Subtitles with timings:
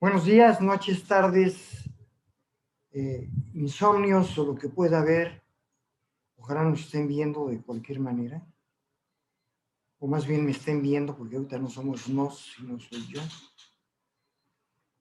[0.00, 1.90] Buenos días, noches, tardes,
[2.92, 5.42] eh, insomnios o lo que pueda haber.
[6.36, 8.46] Ojalá nos estén viendo de cualquier manera.
[9.98, 13.20] O más bien me estén viendo, porque ahorita no somos nos, sino soy yo.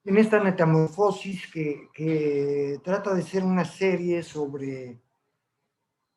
[0.04, 5.00] En esta metamorfosis que, que trata de ser una serie sobre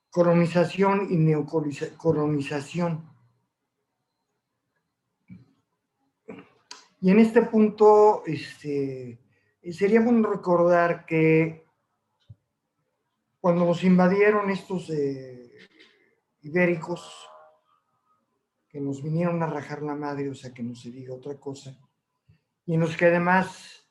[0.08, 3.09] colonización y neocolonización
[7.00, 9.18] Y en este punto, este,
[9.72, 11.66] sería bueno recordar que
[13.40, 15.50] cuando nos invadieron estos eh,
[16.42, 17.10] ibéricos,
[18.68, 21.76] que nos vinieron a rajar la madre, o sea, que no se diga otra cosa,
[22.66, 23.88] y en los que además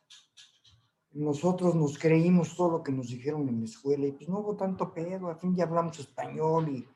[1.12, 4.56] nosotros nos creímos todo lo que nos dijeron en la escuela, y pues no hubo
[4.56, 6.88] tanto pedo, al fin ya hablamos español y,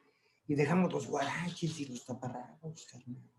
[0.47, 3.32] y dejamos los guaraches y los taparrabos, carnal.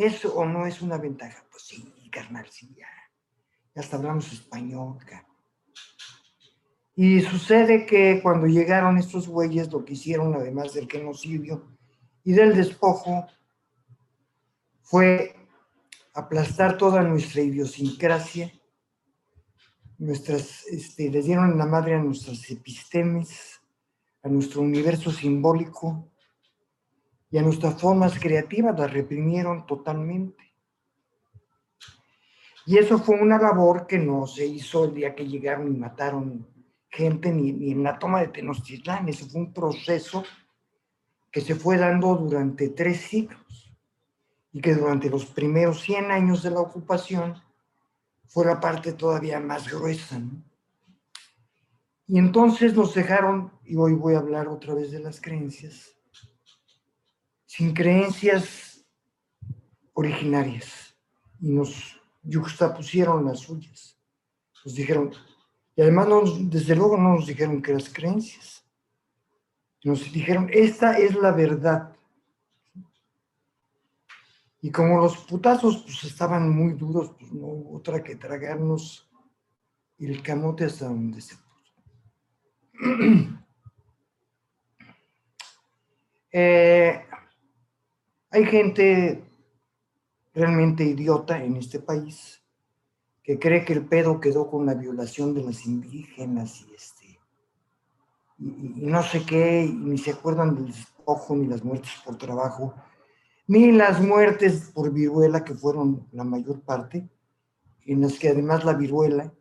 [0.00, 1.44] ¿Eso o no es una ventaja?
[1.50, 2.88] Pues sí, carnal, sí, ya.
[3.74, 4.96] Ya hasta hablamos español,
[6.96, 11.76] Y sucede que cuando llegaron estos güeyes, lo que hicieron, además del genocidio
[12.24, 13.26] y del despojo,
[14.80, 15.36] fue
[16.14, 18.50] aplastar toda nuestra idiosincrasia,
[19.98, 23.60] nuestras, este, les dieron la madre a nuestras epistemes,
[24.22, 26.09] a nuestro universo simbólico,
[27.30, 30.52] y a nuestras formas creativas las reprimieron totalmente.
[32.66, 36.46] Y eso fue una labor que no se hizo el día que llegaron y mataron
[36.88, 39.08] gente ni, en la toma de Tenochtitlán.
[39.08, 40.24] Eso fue un proceso
[41.30, 43.72] que se fue dando durante tres siglos
[44.52, 47.40] y que durante los primeros 100 años de la ocupación
[48.26, 50.20] fue la parte todavía más gruesa.
[52.06, 55.94] Y entonces nos dejaron, y hoy voy a hablar otra vez de las creencias,
[57.50, 58.86] sin creencias
[59.92, 60.96] originarias
[61.40, 63.98] y nos juxtapusieron las suyas.
[64.64, 65.12] Nos dijeron,
[65.74, 66.06] y además
[66.42, 68.64] desde luego no nos dijeron que las creencias.
[69.82, 71.96] Nos dijeron, esta es la verdad.
[74.60, 79.10] Y como los putazos pues, estaban muy duros, pues no hubo otra que tragarnos
[79.98, 81.74] el camote hasta donde se puso.
[86.30, 87.06] eh,
[88.30, 89.24] hay gente
[90.32, 92.42] realmente idiota en este país
[93.22, 97.00] que cree que el pedo quedó con la violación de las indígenas y este
[98.40, 102.74] y, no sé qué, y ni se acuerdan del despojo ni las muertes por trabajo,
[103.46, 107.06] ni las muertes por viruela, que fueron la mayor parte,
[107.84, 109.32] en las que además la viruela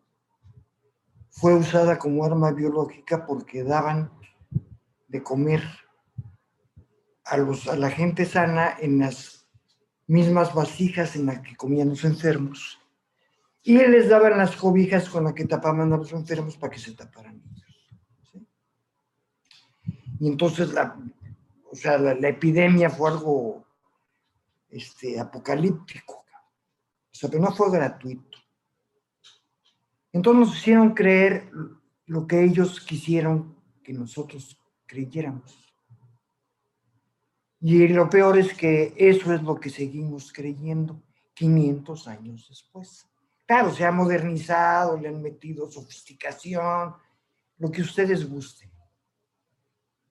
[1.30, 4.12] fue usada como arma biológica porque daban
[5.08, 5.64] de comer
[7.30, 9.48] a, los, a la gente sana en las
[10.08, 12.80] mismas vasijas en las que comían los enfermos
[13.64, 16.94] y les daban las cobijas con las que tapaban a los enfermos para que se
[16.94, 18.46] taparan ellos.
[20.20, 20.98] Y entonces la,
[21.72, 23.66] o sea, la, epidemia fue algo
[24.70, 26.26] este, apocalíptico.
[27.22, 28.38] Pero no fue gratuito.
[30.14, 31.52] Entonces nos hicieron creer
[32.06, 35.69] lo que ellos quisieron que nosotros creyéramos.
[37.62, 41.02] Y lo peor es que eso es lo que seguimos creyendo
[41.34, 43.06] 500 años después.
[43.46, 46.96] Claro, se ha modernizado, le han metido sofisticación,
[47.58, 48.72] lo que ustedes gusten.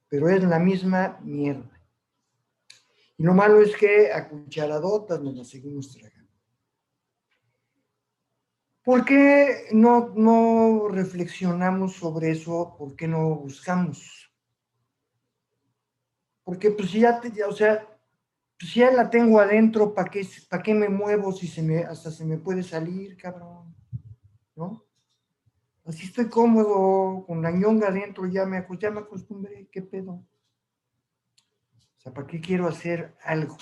[0.09, 1.81] Pero es la misma mierda.
[3.17, 6.19] Y lo malo es que a cucharadotas nos la seguimos tragando.
[8.83, 12.75] ¿Por qué no, no reflexionamos sobre eso?
[12.79, 14.28] ¿Por qué no buscamos?
[16.49, 17.87] Porque pues ya, te, o sea,
[18.59, 22.11] pues ya la tengo adentro, ¿para qué, ¿para qué me muevo si se me, hasta
[22.11, 23.77] se me puede salir, cabrón?
[24.57, 24.83] ¿No?
[25.85, 30.13] Así estoy cómodo, con la ñonga adentro, ya me, ya me acostumbré, ¿qué pedo?
[30.13, 30.27] O
[31.99, 33.59] sea, ¿para qué quiero hacer algo?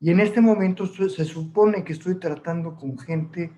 [0.00, 3.52] Y en este momento se supone que estoy tratando con gente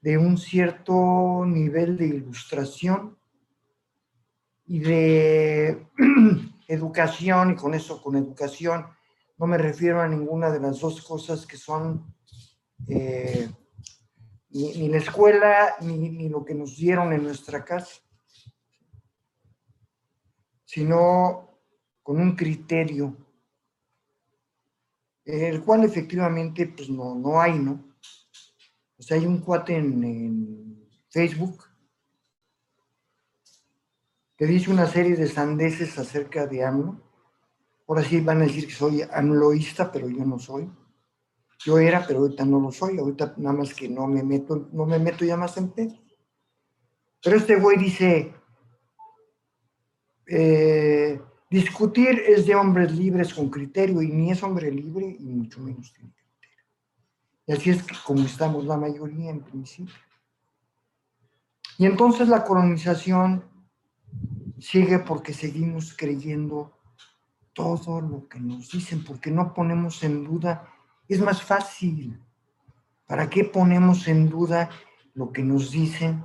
[0.00, 3.16] de un cierto nivel de ilustración
[4.72, 5.86] y de
[6.66, 8.86] educación, y con eso, con educación,
[9.36, 12.14] no me refiero a ninguna de las dos cosas que son
[12.88, 13.50] eh,
[14.48, 18.00] ni, la escuela ni, lo que nos dieron en nuestra casa,
[20.64, 21.60] sino
[22.02, 23.14] con un criterio,
[25.22, 27.94] el cual efectivamente pues no, no hay, ¿no?
[28.96, 31.71] O sea, hay un cuate en Facebook
[34.36, 37.00] que dice una serie de sandeces acerca de AMLO.
[37.86, 40.70] Ahora sí van a decir que soy amloísta, pero yo no soy.
[41.64, 44.84] Yo era, pero ahorita no lo soy, ahorita nada más que no me meto, no
[44.84, 45.94] me meto ya más en pedo.
[47.22, 48.34] Pero este güey dice,
[50.26, 55.60] eh, discutir es de hombres libres con criterio y ni es hombre libre y mucho
[55.60, 56.64] menos tiene criterio.
[57.46, 59.94] Y así es que como estamos la mayoría en principio.
[61.78, 63.51] Y entonces la colonización
[64.62, 66.72] sigue porque seguimos creyendo
[67.52, 70.68] todo lo que nos dicen, porque no ponemos en duda,
[71.08, 72.18] es más fácil.
[73.06, 74.70] ¿Para qué ponemos en duda
[75.14, 76.24] lo que nos dicen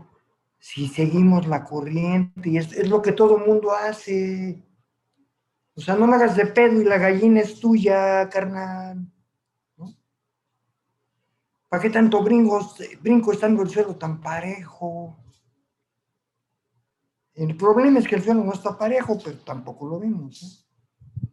[0.59, 2.49] si seguimos la corriente?
[2.49, 4.63] Y es, lo que todo mundo hace.
[5.75, 9.11] O sea, no me hagas de pedo y la gallina es tuya, carnal.
[11.69, 15.17] ¿Para qué tanto brinco, brinco estando el suelo tan parejo?
[17.37, 20.41] El problema es que el suelo no está parejo, pero tampoco lo vemos.
[20.41, 21.27] ¿eh?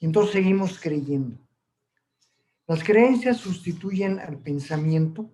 [0.00, 1.38] Entonces seguimos creyendo.
[2.66, 5.30] Las creencias sustituyen al pensamiento,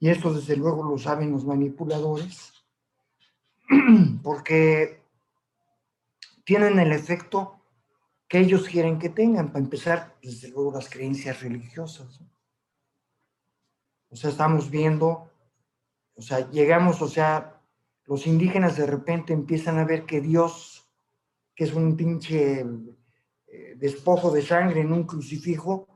[0.00, 2.64] y esto desde luego lo saben los manipuladores,
[4.22, 5.02] porque
[6.44, 7.60] tienen el efecto
[8.26, 12.22] que ellos quieren que tengan, para empezar, desde luego las creencias religiosas.
[14.08, 15.30] O sea, estamos viendo,
[16.16, 17.53] o sea, llegamos, o sea,
[18.06, 20.88] los indígenas de repente empiezan a ver que Dios,
[21.54, 22.60] que es un pinche
[23.46, 25.88] eh, despojo de sangre en un crucifijo,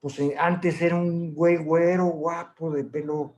[0.00, 3.36] pues eh, antes era un güey güero, guapo, de pelo,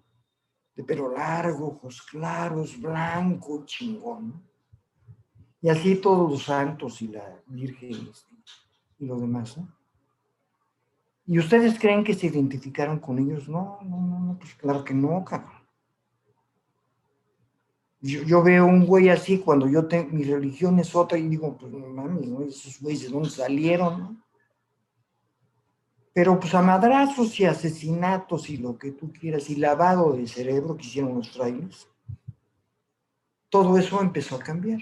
[0.75, 4.43] de pelo largo, ojos claros, blanco, chingón.
[5.61, 8.11] Y así todos los santos y la Virgen
[8.99, 9.59] y lo demás.
[11.27, 13.49] ¿Y ustedes creen que se identificaron con ellos?
[13.49, 15.56] No, no, no, no pues claro que no, cabrón.
[18.07, 21.73] Yo, veo un güey así cuando yo tengo, mi religión es otra y digo, pues
[21.73, 22.43] no mames, ¿no?
[22.43, 24.23] Esos güeyes de dónde salieron,
[26.13, 30.77] Pero pues a madrazos y asesinatos y lo que tú quieras y lavado de cerebro
[30.77, 31.89] que hicieron los frailes,
[33.49, 34.81] todo eso empezó a cambiar.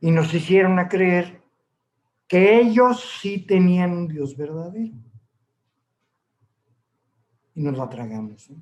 [0.00, 1.42] Y nos hicieron a creer
[2.28, 4.94] que ellos sí tenían un Dios verdadero.
[7.54, 8.48] Y nos la tragamos.
[8.50, 8.56] ¿eh?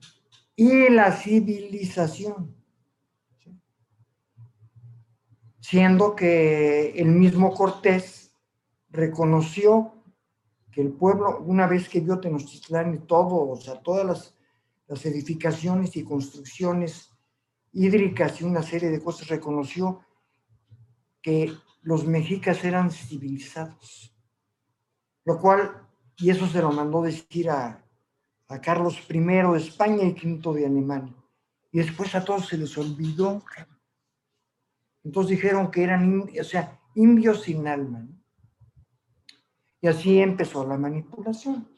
[0.58, 2.56] Y la civilización.
[5.60, 8.32] Siendo que el mismo Cortés
[8.90, 10.02] reconoció
[10.72, 14.37] que el pueblo, una vez que vio Tenochtitlán y todo, o sea, todas las,
[14.88, 17.12] las edificaciones y construcciones
[17.72, 20.00] hídricas y una serie de cosas, reconoció
[21.22, 21.52] que
[21.82, 24.12] los mexicas eran civilizados.
[25.25, 27.88] Lo cual, y eso se lo mandó decir a,
[28.49, 31.15] a Carlos I de España y V de Alemania.
[31.71, 33.43] Y después a todos se les olvidó.
[35.05, 38.09] Entonces dijeron que eran, o sea, indios sin alma.
[39.81, 41.69] Y así empezó la manipulación.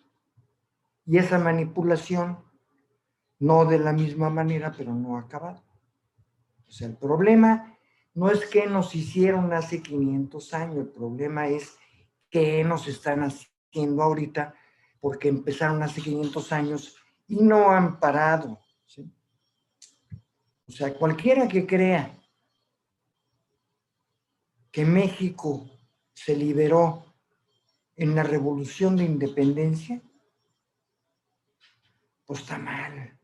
[1.05, 2.39] Y esa manipulación,
[3.41, 5.63] no de la misma manera, pero no ha acabado.
[6.69, 7.77] O sea, el problema
[8.15, 11.77] no es que nos hicieron hace 500 años, el problema es
[12.31, 14.55] que nos están haciendo ahorita
[15.01, 18.61] porque empezaron hace 500 años y no han parado.
[20.69, 22.17] O sea, cualquiera que crea
[24.71, 25.69] que México
[26.15, 27.05] se liberó
[27.97, 30.01] en la revolución de independencia,
[32.25, 33.19] pues está mal.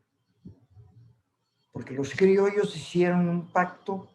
[1.71, 4.11] Porque los criollos hicieron un pacto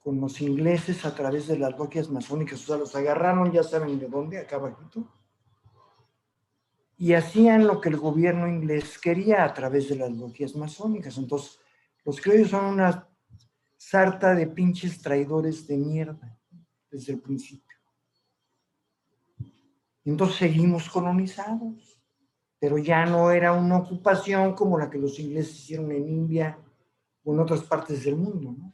[0.00, 3.98] con los ingleses a través de las logias masónicas, o sea, los agarraron, ya saben
[3.98, 5.08] de dónde, acá abajito,
[6.96, 11.18] y hacían lo que el gobierno inglés quería a través de las logias masónicas.
[11.18, 11.58] Entonces,
[12.04, 13.08] los criollos son una
[13.76, 16.38] sarta de pinches traidores de mierda
[16.90, 17.76] desde el principio.
[20.04, 22.00] Entonces seguimos colonizados,
[22.58, 26.58] pero ya no era una ocupación como la que los ingleses hicieron en India
[27.24, 28.72] o en otras partes del mundo, ¿no?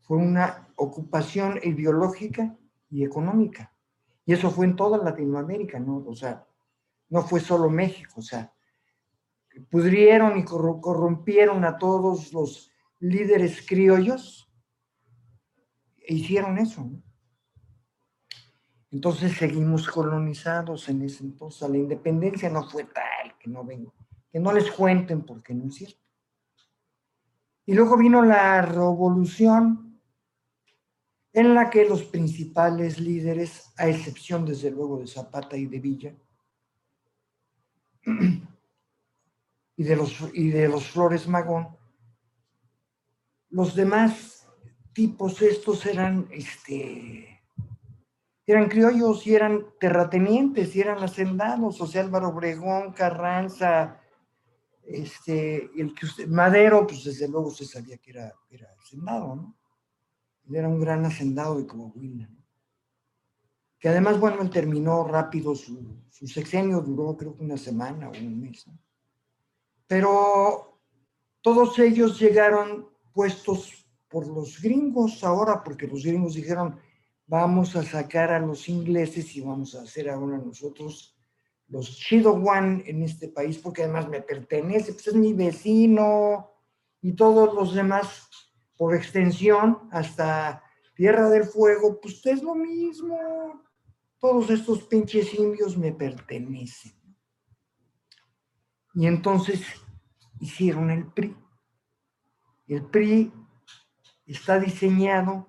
[0.00, 2.56] Fue una ocupación ideológica
[2.90, 3.74] y económica.
[4.24, 6.04] Y eso fue en toda Latinoamérica, ¿no?
[6.06, 6.46] O sea,
[7.08, 8.52] no fue solo México, o sea,
[9.70, 14.52] pudrieron y corrompieron a todos los líderes criollos
[15.96, 16.90] e hicieron eso.
[18.90, 21.68] Entonces seguimos colonizados en ese entonces.
[21.68, 23.94] La independencia no fue tal, que no vengo,
[24.30, 26.00] que no les cuenten porque no es cierto.
[27.66, 30.00] Y luego vino la revolución
[31.34, 36.16] en la que los principales líderes, a excepción desde luego de Zapata y de Villa,
[39.76, 41.68] y de los, y de los Flores Magón,
[43.50, 44.46] los demás
[44.92, 47.42] tipos estos eran, este,
[48.46, 54.00] eran criollos y eran terratenientes y eran hacendados, o sea, Álvaro Obregón, Carranza,
[54.82, 59.56] este, el que usted, Madero, pues desde luego se sabía que era, era hacendado, ¿no?
[60.50, 62.38] Era un gran hacendado de Coahuila, ¿no?
[63.78, 68.10] Que además, bueno, él terminó rápido su, su sexenio, duró creo que una semana o
[68.10, 68.76] un mes, ¿no?
[69.86, 70.80] Pero
[71.40, 76.76] todos ellos llegaron puestos por los gringos ahora, porque los gringos dijeron,
[77.26, 81.16] vamos a sacar a los ingleses y vamos a hacer ahora nosotros
[81.68, 86.50] los Chido One en este país, porque además me pertenece, pues es mi vecino
[87.00, 88.28] y todos los demás,
[88.76, 90.64] por extensión, hasta
[90.96, 93.62] Tierra del Fuego, pues es lo mismo.
[94.20, 96.92] Todos estos pinches indios me pertenecen.
[98.94, 99.62] Y entonces
[100.40, 101.36] hicieron el PRI.
[102.66, 103.32] El PRI
[104.26, 105.46] está diseñado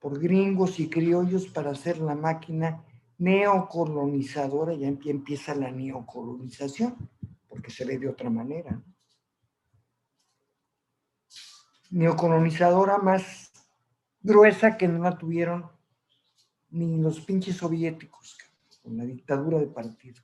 [0.00, 2.84] por gringos y criollos para hacer la máquina
[3.18, 7.10] neocolonizadora, ya empieza la neocolonización,
[7.48, 8.82] porque se ve de otra manera.
[11.90, 13.52] Neocolonizadora más
[14.20, 15.70] gruesa que no la tuvieron
[16.70, 18.38] ni los pinches soviéticos,
[18.82, 20.22] con la dictadura de partido.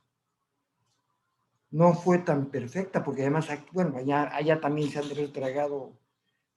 [1.71, 5.93] No fue tan perfecta, porque además, bueno, allá, allá también se han de haber tragado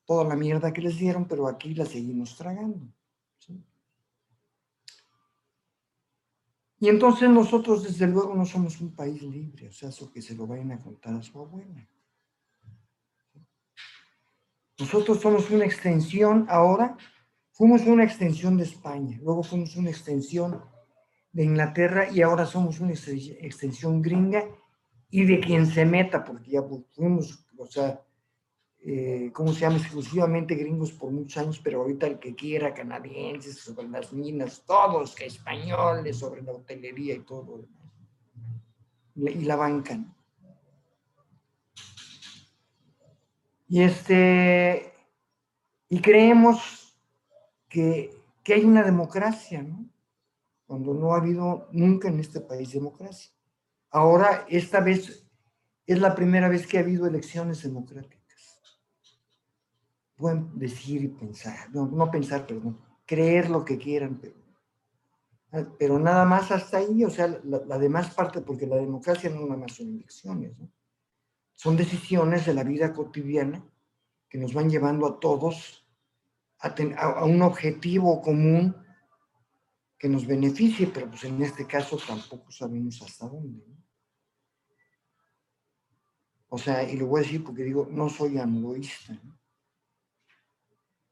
[0.04, 2.86] toda la mierda que les dieron, pero aquí la seguimos tragando.
[6.82, 10.34] Y entonces nosotros, desde luego, no somos un país libre, o sea, eso que se
[10.34, 11.86] lo vayan a contar a su abuela.
[14.78, 16.96] Nosotros somos una extensión, ahora
[17.60, 20.64] fuimos una extensión de España, luego fuimos una extensión
[21.30, 24.46] de Inglaterra y ahora somos una extensión gringa
[25.10, 26.62] y de quien se meta, porque ya
[26.94, 28.02] fuimos, o sea,
[28.82, 29.76] eh, ¿cómo se llama?
[29.76, 35.14] Exclusivamente gringos por muchos años, pero ahorita el que quiera, canadienses, sobre las minas, todos,
[35.14, 37.66] que españoles, sobre la hotelería y todo.
[39.16, 40.02] Y la banca.
[43.68, 44.94] Y este,
[45.90, 46.79] y creemos
[47.70, 49.88] que, que hay una democracia, ¿no?
[50.66, 53.32] Cuando no ha habido nunca en este país democracia.
[53.90, 55.26] Ahora, esta vez,
[55.86, 58.20] es la primera vez que ha habido elecciones democráticas
[60.20, 64.34] pueden decir y pensar, no, no pensar, perdón, creer lo que quieran, pero,
[65.78, 69.56] pero nada más hasta ahí, o sea, la, demás parte, porque la democracia no nada
[69.56, 70.70] más son elecciones, ¿no?
[71.54, 73.64] son decisiones de la vida cotidiana
[74.28, 75.79] que nos van llevando a todos
[76.60, 78.76] a, un objetivo común
[79.98, 83.64] que nos beneficie, pero pues en este caso tampoco sabemos hasta dónde.
[83.66, 83.80] ¿no?
[86.48, 89.38] O sea, y lo voy a decir porque digo, no soy amloísta, ¿no?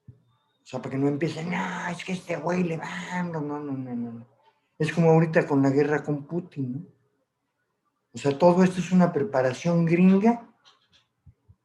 [0.08, 3.58] O sea, para que no empiecen, no, es que este güey le va, no, no,
[3.58, 4.26] no, no.
[4.78, 6.98] Es como ahorita con la guerra con Putin, ¿no?
[8.12, 10.48] O sea, todo esto es una preparación gringa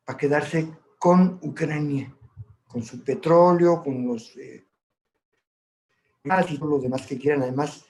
[0.05, 2.15] para quedarse con Ucrania,
[2.73, 4.65] con su petróleo, con los eh,
[6.23, 7.43] los demás que quieran.
[7.43, 7.85] Además,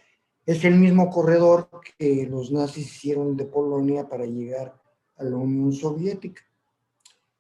[0.46, 4.78] es el mismo corredor que los nazis hicieron de Polonia para llegar
[5.16, 6.44] a la Unión Soviética.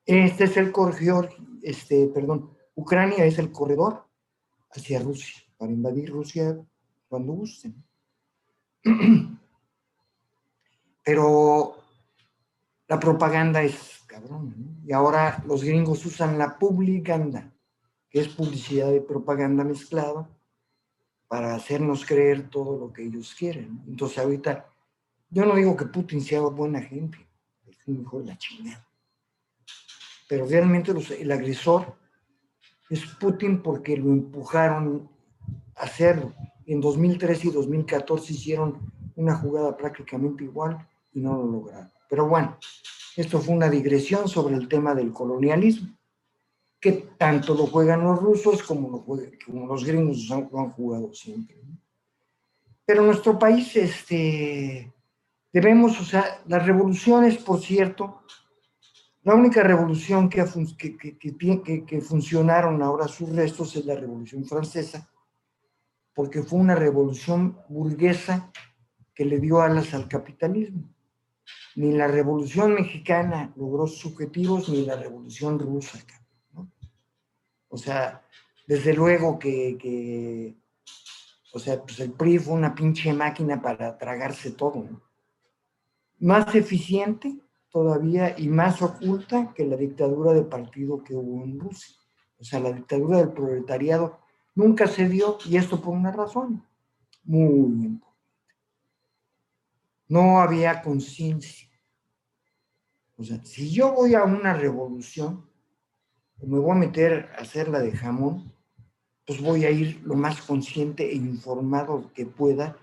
[0.05, 1.29] Este es el corredor,
[1.61, 4.05] este, perdón, Ucrania es el corredor
[4.71, 6.57] hacia Rusia, para invadir Rusia
[7.09, 7.83] cuando gusten.
[11.03, 11.75] Pero
[12.87, 14.87] la propaganda es cabrón, ¿no?
[14.87, 17.51] Y ahora los gringos usan la publicanda,
[18.09, 20.29] que es publicidad de propaganda mezclada,
[21.27, 23.81] para hacernos creer todo lo que ellos quieren.
[23.87, 24.69] Entonces ahorita,
[25.31, 27.17] yo no digo que Putin sea buena gente,
[27.65, 28.87] es un hijo de la chingada.
[30.29, 31.95] Pero realmente el agresor
[32.91, 35.09] es Putin porque lo empujaron
[35.75, 36.33] a hacerlo.
[36.67, 41.91] En 2013 y 2014 hicieron una jugada prácticamente igual y no lo lograron.
[42.07, 42.57] Pero bueno,
[43.15, 45.95] esto fue una digresión sobre el tema del colonialismo,
[46.79, 49.05] que tanto lo juegan los rusos como, lo
[49.45, 51.57] como los gringos lo han, jugado siempre.
[52.85, 54.91] Pero nuestro país, este,
[55.51, 58.23] debemos, o sea, las revoluciones, por cierto,
[59.23, 60.43] la única revolución que,
[60.77, 65.09] que, que, funcionaron ahora sus restos es la Revolución Francesa,
[66.13, 68.51] porque fue una revolución burguesa
[69.15, 70.92] que le dio alas al capitalismo.
[71.75, 75.99] Ni la Revolución Mexicana logró sus objetivos, ni la Revolución Rusa.
[77.67, 78.23] O sea,
[78.67, 80.55] desde luego que,
[81.53, 85.01] o sea, pues el PRI fue una pinche máquina para tragarse todo.
[86.19, 87.35] Más eficiente,
[87.69, 91.95] todavía y más oculta que la dictadura de partido que hubo en Rusia.
[92.37, 94.19] O sea, la dictadura del proletariado
[94.53, 96.63] nunca se dio, y esto por una razón,
[97.23, 98.12] muy importante.
[100.13, 101.67] No había conciencia.
[103.17, 105.49] O sea, si yo voy a una revolución,
[106.39, 108.53] o me voy a meter a hacer la de jamón,
[109.25, 112.77] pues voy a ir lo más consciente e informado que pueda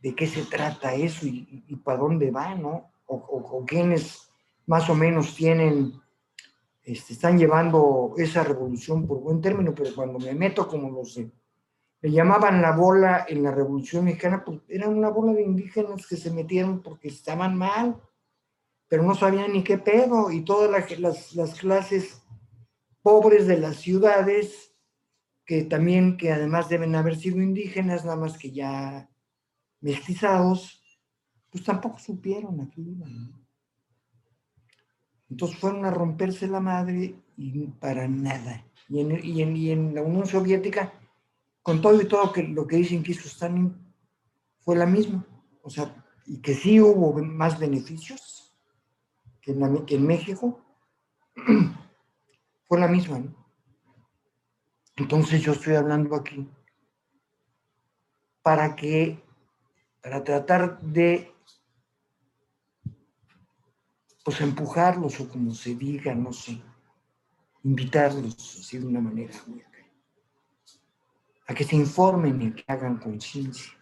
[0.00, 2.90] de qué se trata eso y, para dónde va, ¿no?
[3.06, 4.28] O, quienes
[4.66, 5.92] más o menos tienen,
[6.82, 11.30] este, están llevando esa revolución por buen término, pero cuando me meto como lo sé,
[12.06, 16.16] le llamaban la bola en la revolución mexicana, pues era una bola de indígenas que
[16.16, 18.00] se metieron porque estaban mal,
[18.86, 22.22] pero no sabían ni qué pedo, y todas las, las clases
[23.02, 24.72] pobres de las ciudades,
[25.44, 29.10] que también, que además deben haber sido indígenas, nada más que ya
[29.80, 30.80] mestizados,
[31.50, 32.96] pues tampoco supieron aquí
[35.28, 38.64] Entonces fueron a romperse la madre y para nada.
[38.88, 40.92] Y en, y en, la Unión Soviética,
[41.66, 43.76] con todo y todo que, lo que dicen que hizo Stalin,
[44.60, 45.26] fue la misma.
[45.62, 45.92] O sea,
[46.24, 48.56] y que sí hubo más beneficios
[49.40, 50.64] que en, que en México,
[52.68, 53.20] fue la misma.
[54.94, 56.48] Entonces yo estoy hablando aquí
[58.42, 59.20] para que
[60.00, 61.34] para tratar de
[64.24, 66.62] pues empujarlos o como se diga, no sé,
[67.64, 69.34] invitarlos así de una manera
[71.46, 73.72] a que se informen y que hagan conciencia.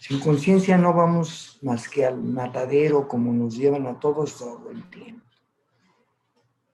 [0.00, 4.88] Sin conciencia no vamos más que al matadero como nos llevan a todos todo el
[4.90, 5.24] tiempo.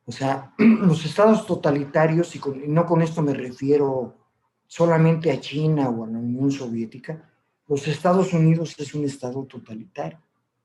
[0.07, 4.16] O sea, los estados totalitarios, y, y no con esto me refiero
[4.66, 7.30] solamente a China o a la Unión Soviética,
[7.68, 10.21] los Estados Unidos es un Estado totalitario,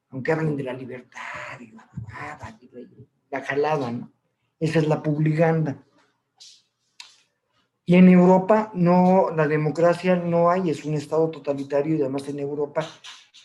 [0.09, 1.89] aunque hablen de la libertad y la,
[3.29, 4.11] la jalada, ¿no?
[4.59, 5.83] Esa es la publicanda.
[7.85, 12.39] Y en Europa no, la democracia no hay, es un Estado totalitario y además en
[12.39, 12.87] Europa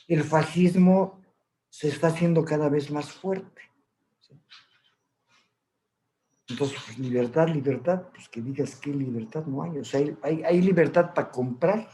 [0.06, 1.20] el fascismo
[1.68, 3.62] se está haciendo cada vez más fuerte.
[6.48, 9.78] Entonces, pues, libertad, libertad, pues que digas que libertad no hay.
[9.78, 11.88] O sea, hay, hay libertad para comprar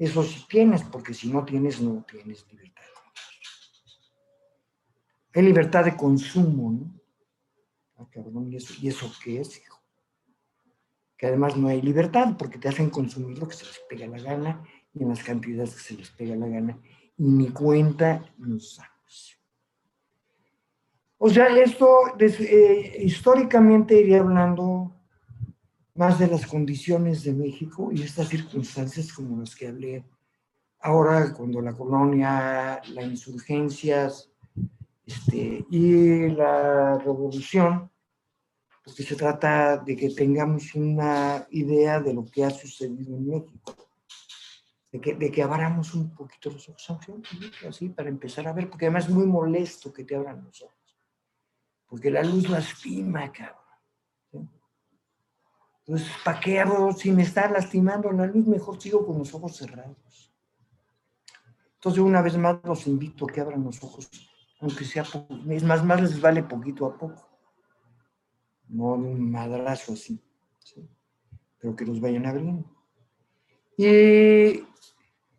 [0.00, 2.82] eso sí tienes, porque si no tienes, no tienes libertad.
[5.34, 7.00] Hay libertad de consumo, ¿no?
[7.98, 8.08] Ah,
[8.48, 9.60] ¿y eso, ¿y eso qué es?
[11.20, 14.18] Que además no hay libertad, porque te hacen consumir lo que se les pega la
[14.18, 16.78] gana y en las cantidades que se les pega la gana.
[17.18, 19.38] Y ni cuenta nos damos.
[21.18, 24.96] O sea, esto eh, históricamente iría hablando
[25.94, 30.02] más de las condiciones de México y estas circunstancias como las que hablé
[30.80, 34.30] ahora, cuando la colonia, las insurgencias
[35.04, 37.89] este, y la revolución,
[38.84, 43.76] porque se trata de que tengamos una idea de lo que ha sucedido en México,
[44.92, 47.06] de que, abramos un poquito los ojos,
[47.68, 50.98] así, para empezar a ver, porque además es muy molesto que te abran los ojos,
[51.86, 53.60] porque la luz lastima, cabrón.
[55.86, 58.46] Entonces, ¿para qué hago si me está lastimando la luz?
[58.46, 60.32] Mejor sigo con los ojos cerrados.
[61.74, 64.08] Entonces, una vez más los invito a que abran los ojos,
[64.60, 65.04] aunque sea.
[65.48, 67.29] Es más, más les vale poquito a poco.
[68.70, 70.20] No de un madrazo así.
[71.58, 72.64] Pero que los vayan abriendo.
[73.76, 74.64] Y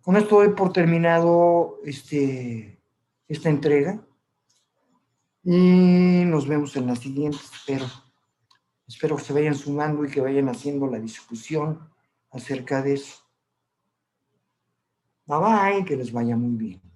[0.02, 2.80] con esto doy por terminado este,
[3.28, 4.06] esta entrega.
[5.44, 7.86] Y nos vemos en la siguiente, espero.
[8.88, 11.90] Espero que se vayan sumando y que vayan haciendo la discusión
[12.30, 13.24] acerca de eso.
[15.26, 16.91] Bye bye, que les vaya muy bien.